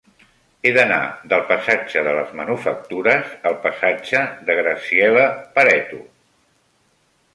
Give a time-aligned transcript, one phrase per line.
[0.67, 1.01] He d'anar
[1.33, 5.27] del passatge de les Manufactures al passatge de Graziella
[5.59, 6.01] Pareto.